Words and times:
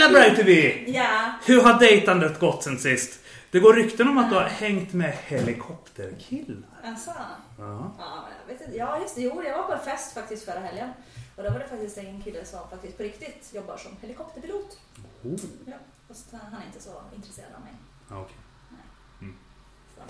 Silla 0.00 0.12
Bright 0.12 0.36
TV! 0.36 0.84
Ja. 0.86 1.32
Hur 1.46 1.62
har 1.62 1.78
dejtandet 1.78 2.40
gått 2.40 2.62
sen 2.62 2.78
sist? 2.78 3.20
Det 3.50 3.60
går 3.60 3.74
rykten 3.74 4.08
om 4.08 4.18
att 4.18 4.30
du 4.30 4.36
har 4.36 4.42
hängt 4.42 4.92
med 4.92 5.12
helikopterkillar. 5.26 6.56
Alltså. 6.84 7.10
Ja. 7.58 7.92
Ja, 7.98 8.24
jag 8.46 8.54
vet 8.54 8.66
inte. 8.66 8.76
Ja, 8.78 8.98
just 9.00 9.14
det. 9.14 9.20
Jo, 9.22 9.42
jag 9.46 9.56
var 9.58 9.64
på 9.64 9.72
en 9.72 9.78
fest 9.78 10.14
faktiskt 10.14 10.44
förra 10.44 10.58
helgen. 10.60 10.88
Och 11.36 11.42
då 11.42 11.50
var 11.50 11.58
det 11.58 11.68
faktiskt 11.68 11.98
en 11.98 12.22
kille 12.22 12.44
som 12.44 12.58
faktiskt 12.70 12.96
på 12.96 13.02
riktigt 13.02 13.50
jobbar 13.54 13.76
som 13.76 13.90
helikopterpilot. 14.02 14.78
Oh. 15.24 15.40
Ja, 15.66 15.72
fast 16.08 16.26
han 16.32 16.60
är 16.62 16.66
inte 16.66 16.82
så 16.82 16.90
intresserad 17.16 17.48
av 17.56 17.60
mig. 17.60 17.72
Okej. 18.22 18.36
Nej. 18.70 18.80
Mm. 19.20 19.34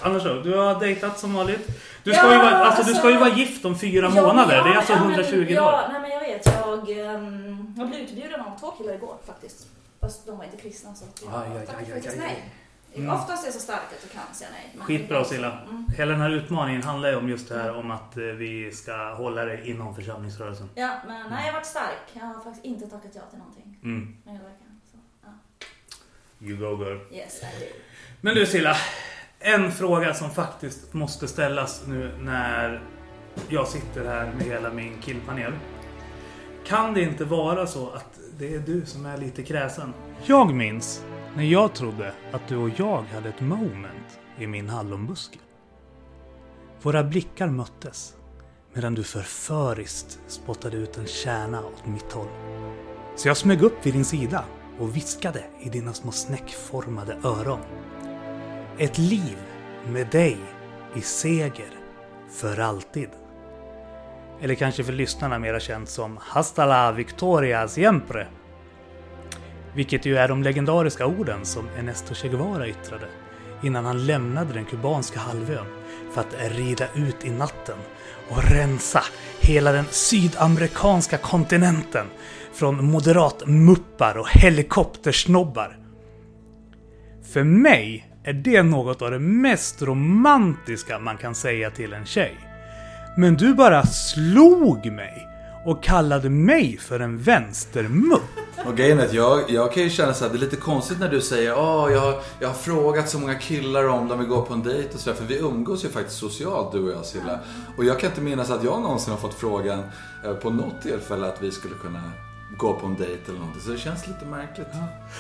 Annars 0.01 0.25
då? 0.25 0.41
Du 0.43 0.57
har 0.57 0.81
dejtat 0.81 1.19
som 1.19 1.35
vanligt. 1.35 1.67
Du 2.05 2.13
ska, 2.13 2.23
Ja, 2.27 2.33
ju, 2.33 2.39
vara, 2.39 2.51
alltså, 2.57 2.83
du 2.83 2.89
alltså- 2.89 2.95
ska 3.03 3.11
ju 3.11 3.17
vara 3.19 3.35
gift 3.35 3.65
om 3.65 3.79
fyra 3.79 4.13
Ja, 4.15 4.23
månader. 4.23 4.57
ja, 4.57 4.63
det 4.65 4.71
är 4.71 4.75
alltså 4.75 4.93
ja, 4.93 4.99
men- 5.05 5.11
120 5.15 5.47
ja, 5.51 5.61
dagar. 5.65 5.89
nej 5.93 6.01
men 6.01 6.11
jag 6.11 6.21
vet. 6.21 6.50
Jag, 6.71 7.15
um, 7.17 7.75
jag 7.79 7.89
blev 7.89 8.01
utbjuden 8.01 8.41
av 8.41 8.59
två 8.59 8.71
killar 8.71 8.95
igår 8.95 9.17
faktiskt. 9.25 9.67
Fast 10.01 10.27
de 10.27 10.39
var 10.39 10.45
inte 10.45 10.57
kristna 10.57 10.95
så 10.95 11.05
att 11.05 11.23
jag 11.25 11.35
Aj, 11.35 11.59
aj, 11.59 11.67
tackade 11.67 11.85
aj, 11.87 11.93
faktiskt 11.93 12.17
aj, 12.17 12.23
aj. 12.23 12.27
nej. 12.27 12.53
Mm. 12.95 13.15
Oftast 13.15 13.43
är 13.43 13.47
jag 13.47 13.55
så 13.55 13.61
stark 13.61 13.79
att 13.79 14.03
jag 14.03 14.13
kan 14.13 14.35
säga 14.35 14.51
nej. 14.53 14.73
men 14.77 14.87
Skitbra 14.87 15.25
Silla. 15.25 15.59
Mm. 15.69 15.87
Hela 15.97 16.13
den 16.13 16.21
här 16.21 16.31
utmaningen 16.31 16.83
handlar 16.83 17.09
ju 17.09 17.17
om 17.17 17.29
just 17.29 17.49
det 17.49 17.59
här 17.59 17.77
om 17.77 17.91
att 17.91 18.17
eh, 18.17 18.23
vi 18.23 18.73
ska 18.73 19.15
hålla 19.15 19.45
det 19.45 19.69
inom 19.69 19.95
församlingsrörelsen. 19.95 20.71
Ja, 20.75 20.95
men 21.07 21.31
nej, 21.31 21.39
jag 21.47 21.53
har 21.53 21.53
varit 21.53 21.67
stark. 21.67 22.03
Jag 22.13 22.23
har 22.23 22.35
faktiskt 22.35 22.65
inte 22.65 22.87
tackat 22.87 23.11
ja 23.15 23.21
till 23.31 23.39
någonting. 23.39 23.79
Mm. 23.83 24.17
Men 24.25 24.35
jag 24.35 24.43
verkar. 24.43 24.67
Så, 24.93 24.99
ja. 25.23 25.29
You 26.47 26.57
go 26.57 26.85
girl. 26.85 26.99
Yes, 27.13 27.43
I 27.43 27.65
do. 27.65 27.67
Men 28.21 28.35
du 28.35 28.47
Silla. 28.47 28.77
En 29.39 29.73
fråga 29.73 30.15
som 30.15 30.31
faktiskt 30.31 30.93
måste 30.93 31.29
ställas 31.29 31.87
nu 31.87 32.13
när 32.21 32.83
jag 33.49 33.69
sitter 33.69 34.05
här 34.05 34.33
med 34.33 34.47
hela 34.47 34.71
min 34.71 34.99
killpanel. 35.01 35.53
Kan 36.71 36.95
det 36.95 37.03
inte 37.03 37.25
vara 37.25 37.67
så 37.67 37.91
att 37.91 38.21
det 38.39 38.55
är 38.55 38.59
du 38.59 38.87
som 38.87 39.07
är 39.07 39.17
lite 39.17 39.43
kräsen? 39.43 39.95
Jag 40.25 40.55
minns 40.55 41.05
när 41.37 41.45
jag 41.45 41.75
trodde 41.75 42.13
att 42.33 42.49
du 42.49 42.57
och 42.57 42.71
jag 42.77 43.03
hade 43.03 43.29
ett 43.29 43.41
moment 43.41 44.21
i 44.39 44.47
min 44.47 44.69
hallonbuske. 44.69 45.39
Våra 46.83 47.05
blickar 47.05 47.49
möttes 47.49 48.15
medan 48.73 48.95
du 48.95 49.05
förföriskt 49.05 50.19
spottade 50.27 50.77
ut 50.77 50.99
en 50.99 51.07
kärna 51.07 51.61
åt 51.61 51.87
mitt 51.87 52.13
håll. 52.13 52.29
Så 53.17 53.29
jag 53.29 53.37
smög 53.37 53.63
upp 53.63 53.87
vid 53.87 53.95
din 53.95 54.05
sida 54.05 54.45
och 54.79 54.97
viskade 54.97 55.45
i 55.61 55.69
dina 55.69 55.93
små 55.93 56.13
snäckformade 56.13 57.17
öron. 57.25 57.61
Ett 58.79 58.99
liv 58.99 59.39
med 59.93 60.07
dig 60.11 60.39
i 60.97 61.01
seger 61.01 61.71
för 62.31 62.59
alltid. 62.59 63.09
Eller 64.41 64.55
kanske 64.55 64.85
för 64.85 64.93
lyssnarna 64.93 65.39
mera 65.39 65.61
känt 65.61 65.89
som 65.89 66.19
Hasta 66.21 66.67
la 66.67 66.93
Victoria 66.93 67.69
siempre. 67.69 68.27
Vilket 69.75 70.07
ju 70.07 70.17
är 70.17 70.29
de 70.29 70.43
legendariska 70.43 71.07
orden 71.07 71.45
som 71.45 71.69
Ernesto 71.79 72.15
Che 72.15 72.29
Guevara 72.29 72.69
yttrade 72.69 73.07
innan 73.63 73.85
han 73.85 74.07
lämnade 74.07 74.53
den 74.53 74.65
kubanska 74.65 75.21
halvön 75.21 75.67
för 76.13 76.21
att 76.21 76.57
rida 76.57 76.87
ut 76.95 77.25
i 77.25 77.31
natten 77.31 77.77
och 78.31 78.51
rensa 78.51 79.03
hela 79.41 79.73
den 79.73 79.85
sydamerikanska 79.91 81.19
kontinenten 81.19 82.07
från 82.53 82.85
moderatmuppar 82.85 84.19
och 84.19 84.29
helikoptersnobbar. 84.29 85.77
För 87.33 87.45
mig 87.45 88.11
är 88.25 88.33
det 88.33 88.63
något 88.63 89.03
av 89.03 89.11
det 89.11 89.19
mest 89.19 89.83
romantiska 89.83 90.99
man 90.99 91.17
kan 91.17 91.35
säga 91.35 91.71
till 91.71 91.93
en 91.93 92.07
tjej. 92.07 92.50
Men 93.17 93.37
du 93.37 93.55
bara 93.55 93.87
slog 93.87 94.93
mig 94.93 95.29
och 95.65 95.83
kallade 95.83 96.31
mig 96.31 96.79
för 96.79 97.01
en 97.01 97.19
vänstermupp. 97.19 98.21
Och 98.67 98.77
grejen 98.77 98.99
är 98.99 99.05
att 99.05 99.13
jag, 99.13 99.41
jag 99.51 99.73
kan 99.73 99.83
ju 99.83 99.91
känna 99.91 100.15
så 100.15 100.25
här, 100.25 100.33
det 100.33 100.39
är 100.39 100.41
lite 100.41 100.57
konstigt 100.57 101.01
när 101.01 101.09
du 101.09 101.21
säger 101.21 101.59
Åh, 101.59 101.93
jag, 101.93 102.01
har- 102.01 102.21
jag 102.41 102.49
har 102.49 102.55
frågat 102.55 103.09
så 103.09 103.19
många 103.19 103.35
killar 103.35 103.89
om 103.89 104.09
de 104.09 104.19
vill 104.19 104.29
gå 104.29 104.43
på 104.43 104.55
en 104.55 104.63
dejt 104.63 104.89
och 104.95 105.01
sådär. 105.01 105.17
För 105.17 105.25
vi 105.25 105.39
umgås 105.39 105.85
ju 105.85 105.89
faktiskt 105.89 106.19
socialt 106.19 106.73
du 106.73 106.83
och 106.83 106.91
jag 106.99 107.05
Silla. 107.05 107.39
Och 107.77 107.85
jag 107.85 108.01
kan 108.01 108.11
inte 108.11 108.21
minnas 108.21 108.51
att 108.51 108.65
jag 108.65 108.81
någonsin 108.83 109.11
har 109.13 109.21
fått 109.21 109.35
frågan 109.35 109.83
eh, 110.25 110.33
på 110.33 110.51
något 110.51 110.83
tillfälle 110.83 111.27
att 111.27 111.43
vi 111.43 111.51
skulle 111.51 111.75
kunna 111.75 112.01
gå 112.59 112.73
på 112.73 112.87
en 112.87 112.95
dejt 112.97 113.21
eller 113.29 113.39
någonting. 113.39 113.63
Så 113.63 113.71
det 113.71 113.79
känns 113.79 114.07
lite 114.07 114.25
märkligt. 114.27 114.67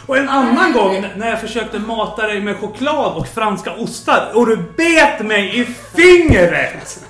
Och 0.07 0.17
en 0.17 0.29
annan 0.29 0.73
gång 0.73 1.05
när 1.17 1.29
jag 1.31 1.41
försökte 1.41 1.79
mata 1.79 2.27
dig 2.27 2.41
med 2.43 2.57
choklad 2.57 3.17
och 3.17 3.27
franska 3.29 3.75
ostar 3.77 4.33
och 4.35 4.47
du 4.47 4.57
bet 4.77 5.27
mig 5.27 5.61
i 5.61 5.65
fingret! 5.65 7.05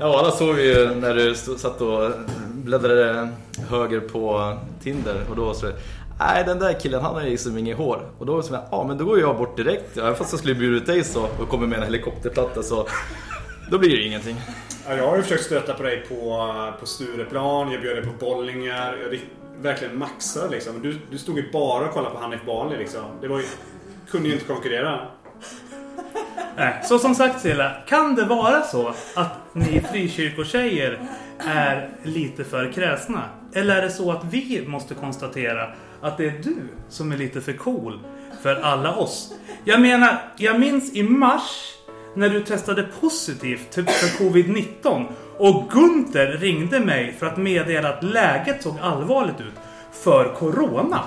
Ja, 0.00 0.18
alla 0.18 0.30
såg 0.30 0.54
vi 0.54 0.74
ju 0.74 0.94
när 0.94 1.14
du 1.14 1.34
satt 1.34 1.80
och 1.80 2.10
bläddrade 2.52 3.28
höger 3.70 4.00
på 4.00 4.54
Tinder 4.82 5.24
och 5.30 5.36
då 5.36 5.54
så 5.54 5.66
du 5.66 5.72
Nej, 6.18 6.44
den 6.44 6.58
där 6.58 6.80
killen 6.80 7.00
han 7.02 7.14
har 7.14 7.22
ju 7.22 7.30
liksom 7.30 7.58
inget 7.58 7.76
hår. 7.76 8.10
Och 8.18 8.26
då 8.26 8.34
var 8.34 8.44
jag 8.50 8.62
ja 8.70 8.84
men 8.88 8.98
då 8.98 9.04
går 9.04 9.20
jag 9.20 9.36
bort 9.36 9.56
direkt. 9.56 9.96
Även 9.96 10.14
fast 10.14 10.32
jag 10.32 10.38
skulle 10.38 10.54
bjuda 10.54 10.76
ut 10.76 10.86
dig 10.86 11.04
så 11.04 11.28
och 11.40 11.48
kommer 11.48 11.66
med 11.66 11.78
en 11.78 11.84
helikopterplatta 11.84 12.62
så 12.62 12.86
då 13.70 13.78
blir 13.78 13.90
det 13.90 13.96
ju 13.96 14.06
ingenting. 14.06 14.36
Ja, 14.88 14.96
jag 14.96 15.08
har 15.08 15.16
ju 15.16 15.22
försökt 15.22 15.44
stöta 15.44 15.74
på 15.74 15.82
dig 15.82 16.04
på, 16.08 16.54
på 16.80 16.86
Stureplan, 16.86 17.72
jag 17.72 17.82
bjöd 17.82 17.96
dig 17.96 18.04
på 18.04 18.26
bollingar. 18.26 18.96
Jag 19.02 19.18
verkligen 19.62 19.98
maxade 19.98 20.48
liksom. 20.50 20.82
Du, 20.82 20.98
du 21.10 21.18
stod 21.18 21.36
ju 21.36 21.52
bara 21.52 21.84
och 21.84 21.92
kollade 21.92 22.14
på 22.14 22.20
Hanif 22.20 22.46
Bali 22.46 22.78
liksom. 22.78 23.02
Det 23.20 23.28
var 23.28 23.38
ju, 23.38 23.44
kunde 24.10 24.28
ju 24.28 24.34
inte 24.34 24.46
konkurrera. 24.46 25.00
Nej, 26.58 26.80
så 26.84 26.98
som 26.98 27.14
sagt 27.14 27.40
Silla, 27.40 27.72
kan 27.88 28.14
det 28.14 28.24
vara 28.24 28.62
så 28.62 28.94
att 29.14 29.32
ni 29.52 29.80
frikyrkotjejer 29.92 31.00
är 31.38 31.88
lite 32.02 32.44
för 32.44 32.72
kräsna? 32.72 33.22
Eller 33.54 33.76
är 33.76 33.82
det 33.82 33.90
så 33.90 34.12
att 34.12 34.24
vi 34.24 34.64
måste 34.66 34.94
konstatera 34.94 35.68
att 36.02 36.18
det 36.18 36.26
är 36.26 36.42
du 36.42 36.56
som 36.88 37.12
är 37.12 37.16
lite 37.16 37.40
för 37.40 37.52
cool 37.52 37.98
för 38.42 38.54
alla 38.54 38.96
oss? 38.96 39.34
Jag 39.64 39.80
menar, 39.80 40.18
jag 40.36 40.60
minns 40.60 40.92
i 40.92 41.02
mars 41.02 41.74
när 42.14 42.28
du 42.28 42.42
testade 42.42 42.86
positivt 43.00 43.70
typ 43.70 43.90
för 43.90 44.24
covid-19 44.24 45.04
och 45.36 45.70
Gunther 45.70 46.26
ringde 46.26 46.80
mig 46.80 47.16
för 47.18 47.26
att 47.26 47.36
meddela 47.36 47.88
att 47.88 48.02
läget 48.02 48.62
såg 48.62 48.78
allvarligt 48.82 49.40
ut 49.40 49.54
för 49.92 50.34
corona. 50.34 51.00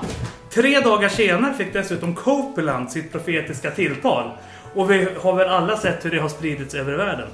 Tre 0.54 0.80
dagar 0.80 1.10
senare 1.10 1.54
fick 1.54 1.74
dessutom 1.74 2.16
Copeland 2.16 2.92
sitt 2.92 3.12
profetiska 3.12 3.72
tilltal. 3.72 4.32
Och 4.74 4.92
vi 4.92 5.08
har 5.22 5.36
väl 5.36 5.50
alla 5.50 5.78
sett 5.78 6.06
hur 6.06 6.12
det 6.12 6.20
har 6.20 6.30
spridits 6.30 6.74
över 6.74 6.98
världen. 6.98 7.28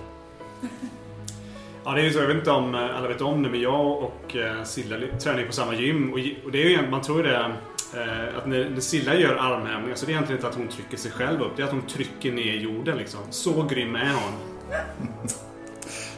Ja, 1.87 1.91
det 1.93 2.01
är 2.01 2.05
ju 2.05 2.13
så. 2.13 2.19
Jag 2.19 2.27
vet 2.27 2.37
inte 2.37 2.51
om 2.51 2.75
eh, 2.75 2.97
alla 2.97 3.07
vet 3.07 3.21
om 3.21 3.43
det, 3.43 3.49
men 3.49 3.61
jag 3.61 4.03
och 4.03 4.35
eh, 4.35 4.63
Silla 4.63 4.95
tränar 5.19 5.39
ju 5.39 5.45
på 5.45 5.53
samma 5.53 5.75
gym. 5.75 6.13
Och, 6.13 6.19
det 6.51 6.63
är 6.63 6.69
ju, 6.69 6.89
man 6.89 7.01
tror 7.01 7.23
det, 7.23 7.35
eh, 7.35 8.37
att 8.37 8.47
när, 8.47 8.69
när 8.69 8.79
Silla 8.79 9.15
gör 9.15 9.35
armhävningar 9.35 9.95
så 9.95 10.05
det 10.05 10.11
är 10.11 10.13
egentligen 10.13 10.37
inte 10.37 10.47
att 10.47 10.55
hon 10.55 10.67
trycker 10.67 10.97
sig 10.97 11.11
själv 11.11 11.41
upp. 11.41 11.51
Det 11.55 11.61
är 11.61 11.65
att 11.65 11.71
hon 11.71 11.87
trycker 11.87 12.31
ner 12.31 12.53
jorden 12.53 12.97
liksom. 12.97 13.19
Så 13.29 13.63
grym 13.63 13.95
är 13.95 14.13
hon. 14.13 14.33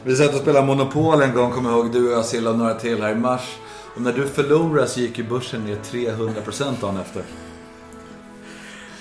Vi 0.04 0.16
satt 0.16 0.34
och 0.34 0.40
spelade 0.40 0.66
Monopol 0.66 1.22
en 1.22 1.34
gång, 1.34 1.52
kommer 1.52 1.70
jag 1.70 1.78
ihåg, 1.78 1.92
du 1.92 2.06
och 2.06 2.12
jag 2.12 2.24
Silla 2.24 2.50
och 2.50 2.58
några 2.58 2.74
till 2.74 3.02
här 3.02 3.12
i 3.12 3.14
mars. 3.14 3.56
Och 3.94 4.02
när 4.02 4.12
du 4.12 4.26
förlorade 4.26 4.86
så 4.86 5.00
gick 5.00 5.18
ju 5.18 5.24
börsen 5.24 5.64
ner 5.64 5.76
300% 5.76 6.80
dagen 6.80 6.96
efter. 6.96 7.22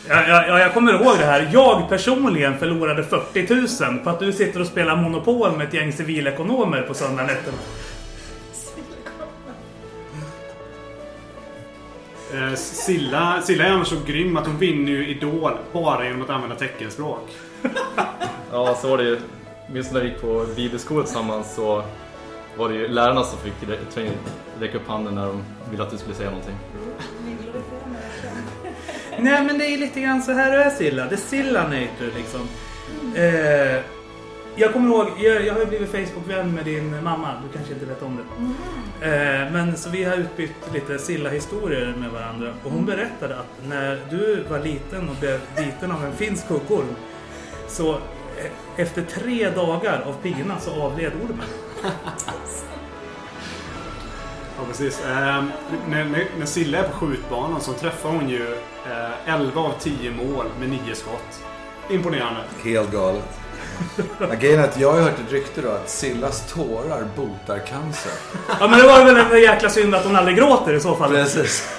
Ja, 0.09 0.23
ja, 0.27 0.47
ja, 0.47 0.59
jag 0.59 0.73
kommer 0.73 0.93
ihåg 0.93 1.17
det 1.19 1.25
här. 1.25 1.49
Jag 1.53 1.89
personligen 1.89 2.57
förlorade 2.57 3.03
40 3.03 3.83
000 3.85 3.99
på 4.03 4.09
att 4.09 4.19
du 4.19 4.33
sitter 4.33 4.59
och 4.61 4.67
spelar 4.67 4.95
Monopol 4.95 5.57
med 5.57 5.67
ett 5.67 5.73
gäng 5.73 5.93
civilekonomer 5.93 6.81
på 6.81 6.93
söndagnätterna. 6.93 7.57
Eh, 12.33 12.55
Silla, 12.55 13.41
Silla 13.41 13.65
är 13.65 13.71
annars 13.71 13.87
så 13.87 13.95
grym 14.05 14.37
att 14.37 14.47
hon 14.47 14.57
vinner 14.57 14.91
ju 14.91 15.07
Idol 15.07 15.51
bara 15.73 16.05
genom 16.05 16.21
att 16.21 16.29
använda 16.29 16.55
teckenspråk. 16.55 17.29
Ja, 18.51 18.75
så 18.81 18.89
var 18.89 18.97
det 18.97 19.03
ju. 19.03 19.19
Minns 19.73 19.91
när 19.91 20.01
vi 20.01 20.07
gick 20.09 20.21
på 20.21 20.45
bibelskola 20.55 21.03
tillsammans 21.03 21.55
så 21.55 21.83
var 22.57 22.69
det 22.69 22.75
ju 22.75 22.87
lärarna 22.87 23.23
som 23.23 23.39
fick 23.39 23.53
rä- 23.69 24.09
räcka 24.59 24.77
upp 24.77 24.87
handen 24.87 25.15
när 25.15 25.25
de 25.27 25.43
ville 25.71 25.83
att 25.83 25.91
du 25.91 25.97
skulle 25.97 26.15
säga 26.15 26.29
någonting. 26.29 26.55
Nej 29.21 29.43
men 29.43 29.57
det 29.57 29.65
är 29.65 29.77
lite 29.77 30.01
grann 30.01 30.23
så 30.23 30.31
här 30.31 30.51
är 30.51 30.69
Silla. 30.69 31.05
Det 31.05 31.15
är 31.15 31.17
Silla-nature 31.17 32.11
liksom. 32.17 32.41
Eh, 33.15 33.81
jag 34.55 34.73
kommer 34.73 34.89
ihåg, 34.89 35.07
jag, 35.19 35.45
jag 35.45 35.53
har 35.53 35.59
ju 35.59 35.65
blivit 35.65 35.91
Facebook-vän 35.91 36.55
med 36.55 36.65
din 36.65 37.03
mamma. 37.03 37.33
Du 37.43 37.57
kanske 37.57 37.73
inte 37.73 37.85
vet 37.85 38.01
om 38.01 38.17
det. 38.17 39.05
Eh, 39.05 39.51
men 39.51 39.77
så 39.77 39.89
vi 39.89 40.03
har 40.03 40.17
utbytt 40.17 40.73
lite 40.73 40.99
Silla-historier 40.99 41.95
med 41.97 42.11
varandra. 42.11 42.53
Och 42.63 42.71
hon 42.71 42.85
berättade 42.85 43.35
att 43.35 43.67
när 43.67 43.99
du 44.09 44.43
var 44.49 44.59
liten 44.59 45.09
och 45.09 45.15
blev 45.15 45.39
biten 45.57 45.91
av 45.91 46.05
en 46.05 46.13
finsk 46.13 46.47
huggorm. 46.47 46.95
Så 47.67 47.95
eh, 47.95 48.01
efter 48.75 49.01
tre 49.01 49.49
dagar 49.49 50.01
av 50.05 50.13
pina 50.13 50.59
så 50.59 50.81
avled 50.81 51.11
ormen. 51.13 51.47
Precis. 54.69 55.01
Eh, 55.05 55.43
när, 55.89 56.05
när, 56.05 56.27
när 56.39 56.45
Silla 56.45 56.77
är 56.77 56.83
på 56.83 57.05
skjutbanan 57.05 57.61
så 57.61 57.73
träffar 57.73 58.09
hon 58.09 58.29
ju 58.29 58.53
eh, 58.85 59.33
11 59.33 59.61
av 59.61 59.73
10 59.79 60.11
mål 60.11 60.45
med 60.59 60.69
9 60.69 60.79
skott. 60.95 61.39
Imponerande. 61.89 62.39
Helt 62.63 62.91
galet. 62.91 63.39
Grejen 64.39 64.59
är 64.59 64.63
att 64.63 64.79
jag 64.79 64.91
har 64.91 65.01
hört 65.01 65.19
ett 65.25 65.31
rykte 65.31 65.61
då 65.61 65.69
att 65.69 65.89
Sillas 65.89 66.53
tårar 66.53 67.07
botar 67.15 67.59
cancer. 67.59 68.11
Ja 68.59 68.67
men 68.67 68.79
det 68.79 68.87
var 68.87 69.05
väl 69.05 69.17
en 69.17 69.41
jäkla 69.41 69.69
synd 69.69 69.95
att 69.95 70.05
hon 70.05 70.15
aldrig 70.15 70.37
gråter 70.37 70.73
i 70.73 70.79
så 70.79 70.95
fall. 70.95 71.11
Precis. 71.11 71.69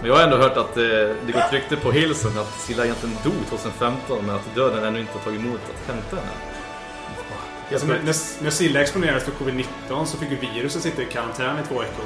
Men 0.00 0.10
jag 0.10 0.16
har 0.16 0.22
ändå 0.22 0.36
hört 0.36 0.56
att 0.56 0.76
eh, 0.76 0.82
det 1.26 1.32
går 1.32 1.40
ett 1.40 1.52
rykte 1.52 1.76
på 1.76 1.92
Hillsong 1.92 2.38
att 2.38 2.60
Silla 2.60 2.84
egentligen 2.84 3.16
dog 3.24 3.32
2015 3.48 4.26
men 4.26 4.34
att 4.34 4.54
döden 4.54 4.84
ännu 4.84 5.00
inte 5.00 5.12
har 5.12 5.20
tagit 5.20 5.40
emot 5.40 5.60
att 5.64 5.94
hämta 5.94 6.16
henne. 6.16 6.51
Alltså, 7.72 7.86
när, 7.86 7.94
när, 7.94 8.42
när 8.42 8.50
Silla 8.50 8.80
exponerades 8.80 9.24
för 9.24 9.32
covid-19 9.32 10.04
så 10.04 10.16
fick 10.18 10.30
ju 10.30 10.36
viruset 10.36 10.82
sitta 10.82 11.02
i 11.02 11.06
karantän 11.06 11.58
i 11.58 11.66
två 11.68 11.78
veckor. 11.78 12.04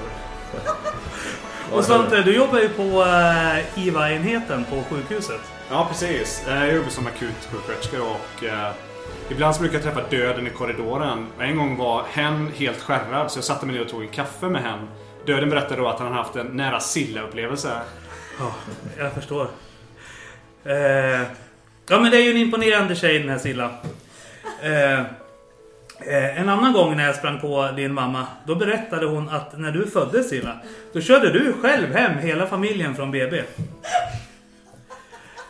Och 1.73 1.85
Svante, 1.85 2.23
du 2.23 2.35
jobbar 2.37 2.59
ju 2.59 2.69
på 2.69 2.83
uh, 2.83 3.87
IVA-enheten 3.87 4.65
på 4.65 4.83
sjukhuset. 4.95 5.41
Ja, 5.71 5.87
precis. 5.91 6.45
Eh, 6.49 6.65
Jag 6.65 6.75
jobbar 6.75 6.91
som 6.91 7.07
akutsjuksköterska 7.07 8.03
och 8.03 8.45
eh, 8.45 8.71
ibland 9.31 9.55
så 9.55 9.61
brukar 9.61 9.77
jag 9.77 9.85
träffa 9.85 10.09
döden 10.11 10.47
i 10.47 10.51
korridoren. 10.51 11.27
En 11.41 11.57
gång 11.57 11.77
var 11.77 12.05
hen 12.11 12.53
helt 12.57 12.81
skärrad 12.83 13.31
så 13.31 13.39
jag 13.39 13.45
satte 13.45 13.67
mig 13.67 13.75
ner 13.75 13.83
och 13.83 13.89
tog 13.89 14.03
en 14.03 14.09
kaffe 14.09 14.47
med 14.47 14.63
hen. 14.63 14.89
Döden 15.27 15.51
berättade 15.51 15.77
då 15.77 15.89
att 15.89 15.99
han 15.99 16.13
haft 16.13 16.37
en 16.37 16.47
nära 16.47 16.81
Silla-upplevelse. 16.81 17.81
Ja, 18.39 18.55
jag 18.99 19.13
förstår. 19.13 19.49
Eh, 20.65 20.75
ja, 21.89 22.01
men 22.01 22.11
det 22.11 22.17
är 22.17 22.23
ju 22.23 22.31
en 22.31 22.37
imponerande 22.37 22.95
tjej 22.95 23.19
den 23.19 23.29
här 23.29 23.39
Silla. 23.39 23.71
Eh, 24.63 24.93
eh, 24.93 25.01
en 26.37 26.49
annan 26.49 26.73
gång 26.73 26.97
när 26.97 27.07
jag 27.07 27.17
sprang 27.17 27.41
på 27.41 27.71
din 27.77 27.95
mamma, 27.95 28.27
då 28.47 28.55
berättade 28.55 29.07
hon 29.07 29.29
att 29.29 29.59
när 29.59 29.71
du 29.73 29.87
föddes 29.87 30.29
Silla, 30.29 30.57
då 30.93 31.01
körde 31.01 31.31
du 31.33 31.53
själv 31.53 31.95
hem 31.95 32.19
hela 32.19 32.47
familjen 32.47 32.95
från 32.97 33.11
BB. 33.11 33.43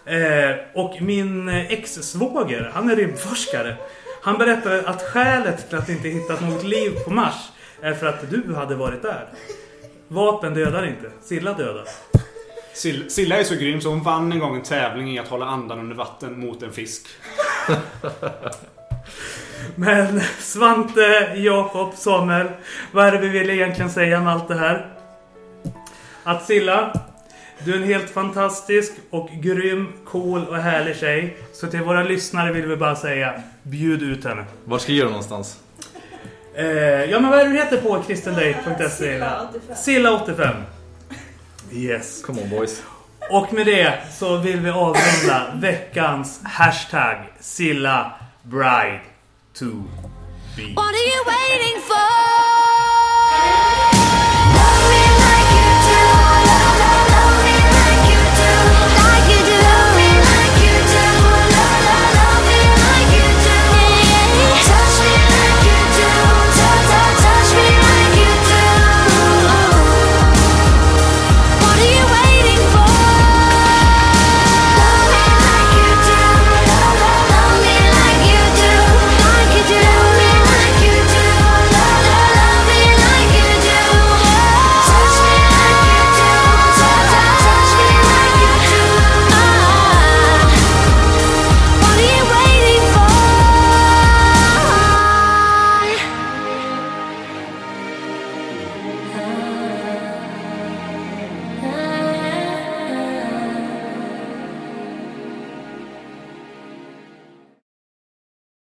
Eh, 0.06 0.56
och 0.74 1.02
min 1.02 1.48
ex-svåger, 1.48 2.70
han 2.74 2.90
är 2.90 2.96
rymdforskare. 2.96 3.76
Han 4.22 4.38
berättade 4.38 4.88
att 4.88 5.02
skälet 5.02 5.68
till 5.68 5.78
att 5.78 5.88
inte 5.88 6.08
hittat 6.08 6.40
något 6.40 6.64
liv 6.64 6.90
på 7.04 7.10
Mars 7.10 7.34
är 7.82 7.94
för 7.94 8.06
att 8.06 8.30
du 8.30 8.54
hade 8.54 8.74
varit 8.74 9.02
där. 9.02 9.28
Vapen 10.08 10.54
dödar 10.54 10.86
inte, 10.86 11.10
Silla 11.22 11.52
dödar. 11.52 11.84
Sill- 12.74 13.10
Silla 13.10 13.36
är 13.36 13.44
så 13.44 13.54
grym 13.54 13.80
så 13.80 13.88
hon 13.88 14.02
vann 14.02 14.32
en 14.32 14.38
gång 14.38 14.56
en 14.56 14.62
tävling 14.62 15.10
i 15.14 15.18
att 15.18 15.28
hålla 15.28 15.46
andan 15.46 15.78
under 15.78 15.96
vatten 15.96 16.40
mot 16.40 16.62
en 16.62 16.72
fisk. 16.72 17.06
Men 19.74 20.20
Svante, 20.38 21.32
Jakob, 21.36 21.94
Samuel, 21.94 22.46
vad 22.92 23.06
är 23.06 23.12
det 23.12 23.18
vi 23.18 23.28
vill 23.28 23.50
egentligen 23.50 23.90
säga 23.90 24.20
med 24.20 24.32
allt 24.32 24.48
det 24.48 24.58
här? 24.58 24.86
Att 26.24 26.46
Silla, 26.46 26.92
du 27.64 27.72
är 27.72 27.76
en 27.76 27.84
helt 27.84 28.10
fantastisk 28.10 28.92
och 29.10 29.28
grym, 29.32 29.92
cool 30.04 30.46
och 30.46 30.56
härlig 30.56 30.96
tjej. 30.96 31.36
Så 31.52 31.66
till 31.66 31.80
våra 31.80 32.02
lyssnare 32.02 32.52
vill 32.52 32.66
vi 32.66 32.76
bara 32.76 32.96
säga, 32.96 33.42
bjud 33.62 34.02
ut 34.02 34.24
henne. 34.24 34.44
Var 34.64 34.78
skriver 34.78 35.04
du 35.04 35.10
någonstans? 35.10 35.60
Eh, 36.54 36.64
ja 37.04 37.20
men 37.20 37.30
vad 37.30 37.40
är 37.40 37.44
det 37.44 37.50
du 37.50 37.56
heter 37.56 37.76
på 37.76 38.02
kristendate.se? 38.02 39.18
Silla85. 39.18 39.44
Silla85. 39.74 40.54
Yes. 41.72 42.22
Come 42.22 42.42
on 42.42 42.50
boys. 42.50 42.82
Och 43.30 43.52
med 43.52 43.66
det 43.66 43.98
så 44.12 44.36
vill 44.36 44.60
vi 44.60 44.70
avrunda 44.70 45.52
veckans 45.54 46.40
hashtag 46.44 47.16
Silla 47.40 48.12
Bride 48.42 49.00
to 49.56 49.82
be. 50.54 50.74
What 50.74 50.94
are 50.94 50.98
you 50.98 51.24
waiting 51.26 51.80
for? 51.80 52.15